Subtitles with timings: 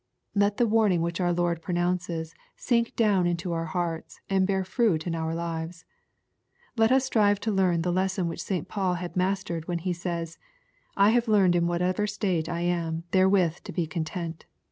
[0.33, 5.05] Let the warning which our Lord pronounces, sink down into our hearts, and bear fruit
[5.05, 5.85] in our lives.
[6.75, 8.67] Let us strive to learn the lesson which St.
[8.67, 10.39] Paul had mastered, when he says,"
[10.97, 14.47] I have learned in whatever state I am therewith to be content."